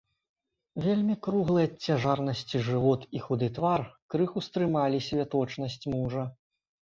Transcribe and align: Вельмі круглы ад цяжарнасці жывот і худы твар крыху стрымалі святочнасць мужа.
Вельмі 0.85 1.15
круглы 1.27 1.65
ад 1.67 1.73
цяжарнасці 1.87 2.61
жывот 2.69 3.01
і 3.19 3.21
худы 3.27 3.49
твар 3.59 3.85
крыху 4.15 4.39
стрымалі 4.49 5.03
святочнасць 5.11 5.81
мужа. 5.95 6.23